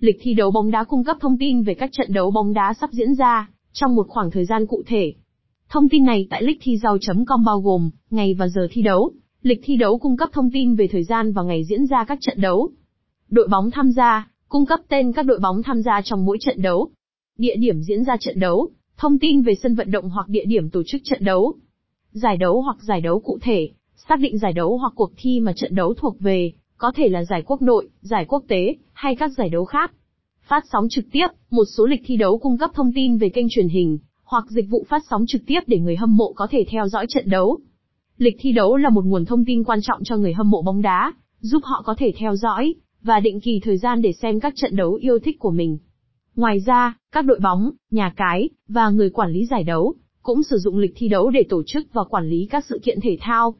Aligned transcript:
Lịch 0.00 0.16
thi 0.20 0.34
đấu 0.34 0.50
bóng 0.50 0.70
đá 0.70 0.84
cung 0.84 1.04
cấp 1.04 1.16
thông 1.20 1.38
tin 1.38 1.62
về 1.62 1.74
các 1.74 1.90
trận 1.92 2.12
đấu 2.12 2.30
bóng 2.30 2.52
đá 2.52 2.74
sắp 2.80 2.90
diễn 2.92 3.14
ra, 3.14 3.50
trong 3.72 3.94
một 3.94 4.06
khoảng 4.08 4.30
thời 4.30 4.44
gian 4.44 4.66
cụ 4.66 4.82
thể. 4.86 5.14
Thông 5.68 5.88
tin 5.88 6.04
này 6.04 6.26
tại 6.30 6.42
lịch 6.42 6.58
thi 6.60 6.78
com 7.26 7.44
bao 7.44 7.60
gồm, 7.60 7.90
ngày 8.10 8.34
và 8.34 8.48
giờ 8.48 8.68
thi 8.70 8.82
đấu. 8.82 9.12
Lịch 9.42 9.60
thi 9.62 9.76
đấu 9.76 9.98
cung 9.98 10.16
cấp 10.16 10.28
thông 10.32 10.50
tin 10.50 10.74
về 10.74 10.88
thời 10.88 11.04
gian 11.04 11.32
và 11.32 11.42
ngày 11.42 11.64
diễn 11.64 11.86
ra 11.86 12.04
các 12.04 12.18
trận 12.20 12.40
đấu. 12.40 12.70
Đội 13.30 13.48
bóng 13.48 13.70
tham 13.70 13.90
gia, 13.92 14.30
cung 14.48 14.66
cấp 14.66 14.80
tên 14.88 15.12
các 15.12 15.22
đội 15.22 15.38
bóng 15.38 15.62
tham 15.62 15.82
gia 15.82 16.00
trong 16.04 16.24
mỗi 16.24 16.38
trận 16.40 16.62
đấu. 16.62 16.90
Địa 17.38 17.56
điểm 17.56 17.82
diễn 17.82 18.04
ra 18.04 18.16
trận 18.20 18.40
đấu, 18.40 18.68
thông 18.96 19.18
tin 19.18 19.42
về 19.42 19.54
sân 19.62 19.74
vận 19.74 19.90
động 19.90 20.10
hoặc 20.10 20.28
địa 20.28 20.44
điểm 20.44 20.70
tổ 20.70 20.82
chức 20.86 21.00
trận 21.04 21.24
đấu. 21.24 21.54
Giải 22.12 22.36
đấu 22.36 22.60
hoặc 22.60 22.76
giải 22.82 23.00
đấu 23.00 23.20
cụ 23.20 23.38
thể, 23.42 23.70
xác 24.08 24.20
định 24.20 24.38
giải 24.38 24.52
đấu 24.52 24.78
hoặc 24.78 24.92
cuộc 24.96 25.12
thi 25.16 25.40
mà 25.40 25.52
trận 25.56 25.74
đấu 25.74 25.94
thuộc 25.94 26.20
về, 26.20 26.52
có 26.80 26.92
thể 26.94 27.08
là 27.08 27.24
giải 27.24 27.42
quốc 27.46 27.62
nội, 27.62 27.88
giải 28.00 28.24
quốc 28.28 28.44
tế, 28.48 28.76
hay 28.92 29.16
các 29.16 29.30
giải 29.38 29.48
đấu 29.48 29.64
khác. 29.64 29.92
Phát 30.48 30.64
sóng 30.72 30.86
trực 30.90 31.04
tiếp, 31.12 31.26
một 31.50 31.64
số 31.76 31.86
lịch 31.86 32.00
thi 32.04 32.16
đấu 32.16 32.38
cung 32.38 32.58
cấp 32.58 32.70
thông 32.74 32.92
tin 32.94 33.18
về 33.18 33.28
kênh 33.28 33.46
truyền 33.50 33.68
hình, 33.68 33.98
hoặc 34.24 34.44
dịch 34.48 34.68
vụ 34.70 34.86
phát 34.88 35.02
sóng 35.10 35.24
trực 35.28 35.42
tiếp 35.46 35.60
để 35.66 35.78
người 35.78 35.96
hâm 35.96 36.16
mộ 36.16 36.32
có 36.32 36.46
thể 36.50 36.64
theo 36.68 36.88
dõi 36.88 37.06
trận 37.08 37.30
đấu. 37.30 37.58
Lịch 38.18 38.36
thi 38.38 38.52
đấu 38.52 38.76
là 38.76 38.88
một 38.88 39.04
nguồn 39.04 39.24
thông 39.24 39.44
tin 39.44 39.64
quan 39.64 39.78
trọng 39.82 40.04
cho 40.04 40.16
người 40.16 40.32
hâm 40.32 40.50
mộ 40.50 40.62
bóng 40.62 40.82
đá, 40.82 41.12
giúp 41.40 41.62
họ 41.64 41.82
có 41.86 41.94
thể 41.98 42.12
theo 42.16 42.36
dõi, 42.36 42.74
và 43.02 43.20
định 43.20 43.40
kỳ 43.40 43.60
thời 43.62 43.78
gian 43.78 44.02
để 44.02 44.12
xem 44.12 44.40
các 44.40 44.52
trận 44.56 44.76
đấu 44.76 44.94
yêu 44.94 45.18
thích 45.18 45.36
của 45.38 45.50
mình. 45.50 45.78
Ngoài 46.36 46.60
ra, 46.66 46.94
các 47.12 47.24
đội 47.24 47.38
bóng, 47.42 47.70
nhà 47.90 48.12
cái, 48.16 48.48
và 48.68 48.90
người 48.90 49.10
quản 49.10 49.30
lý 49.30 49.46
giải 49.46 49.64
đấu, 49.64 49.94
cũng 50.22 50.42
sử 50.42 50.58
dụng 50.58 50.78
lịch 50.78 50.92
thi 50.96 51.08
đấu 51.08 51.30
để 51.30 51.42
tổ 51.48 51.62
chức 51.66 51.86
và 51.92 52.04
quản 52.04 52.28
lý 52.28 52.48
các 52.50 52.64
sự 52.68 52.80
kiện 52.82 53.00
thể 53.00 53.16
thao. 53.20 53.54